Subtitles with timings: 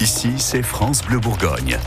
[0.00, 1.78] Ici, c'est France Bleu Bourgogne.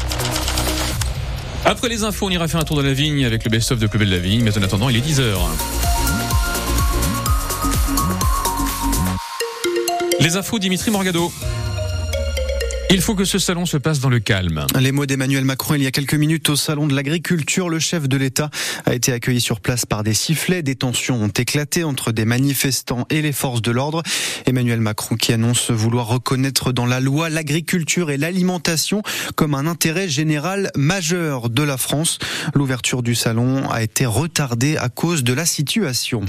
[1.65, 3.87] Après les infos, on ira faire un tour de la vigne avec le best-of de
[3.87, 4.43] Plus belle la vigne.
[4.43, 5.35] Mais en attendant, il est 10h.
[10.19, 11.31] Les infos, Dimitri Morgado.
[12.89, 14.65] Il faut que ce salon se passe dans le calme.
[14.79, 17.67] Les mots d'Emmanuel Macron il y a quelques minutes au salon de l'agriculture.
[17.67, 18.49] Le chef de l'État
[18.85, 20.63] a été accueilli sur place par des sifflets.
[20.63, 24.03] Des tensions ont éclaté entre des manifestants et les forces de l'ordre.
[24.45, 29.01] Emmanuel Macron qui annonce vouloir reconnaître dans la loi l'agriculture et l'alimentation
[29.35, 32.19] comme un intérêt général majeur de la France.
[32.55, 36.21] L'ouverture du salon a été retardée à cause de la situation.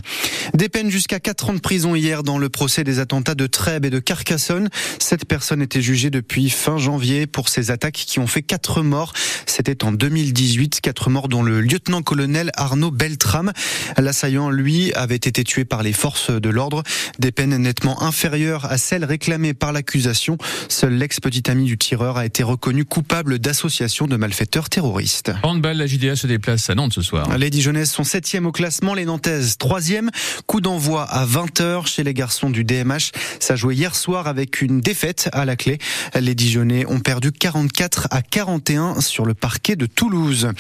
[0.55, 3.85] Des peines jusqu'à 4 ans de prison hier dans le procès des attentats de Trèbes
[3.85, 4.71] et de Carcassonne.
[4.99, 9.13] Sept personnes étaient jugées depuis fin janvier pour ces attaques qui ont fait quatre morts.
[9.47, 13.53] C'était en 2018, quatre morts dont le lieutenant-colonel Arnaud Beltram.
[13.97, 16.83] L'assaillant, lui, avait été tué par les forces de l'ordre.
[17.19, 20.39] Des peines nettement inférieures à celles réclamées par l'accusation.
[20.69, 25.33] Seul l'ex-petit ami du tireur a été reconnu coupable d'association de malfaiteurs terroristes.
[25.43, 27.37] Handball, la JDA se déplace à Nantes ce soir.
[27.39, 30.11] Les Dijonnaises sont septième au classement, les Nantaises troisième.
[30.47, 33.13] Coup d'envoi à 20h chez les garçons du DMH.
[33.41, 35.79] Ça jouait hier soir avec une défaite à la clé.
[36.19, 40.53] Les Dijonais ont perdu 44 à 41 sur le parquet de Toulouse.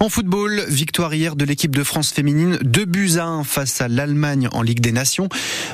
[0.00, 3.88] En football, victoire hier de l'équipe de France féminine, 2 buts à 1 face à
[3.88, 5.28] l'Allemagne en Ligue des Nations.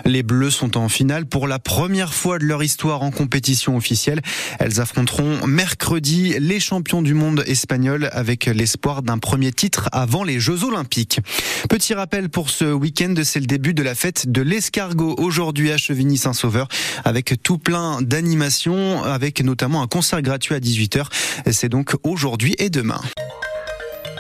[0.05, 4.21] Les Bleus sont en finale pour la première fois de leur histoire en compétition officielle.
[4.59, 10.41] Elles affronteront mercredi les champions du monde espagnols avec l'espoir d'un premier titre avant les
[10.41, 11.21] Jeux Olympiques.
[11.69, 15.77] Petit rappel pour ce week-end, c'est le début de la fête de l'escargot aujourd'hui à
[15.77, 16.67] Chevigny-Saint-Sauveur
[17.05, 21.05] avec tout plein d'animations avec nos notamment un concert gratuit à 18h.
[21.51, 23.01] C'est donc aujourd'hui et demain.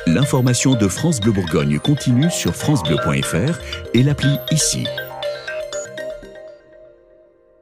[0.06, 3.58] L'information de France Bleu Bourgogne continue sur francebleu.fr
[3.94, 4.84] et l'appli ici.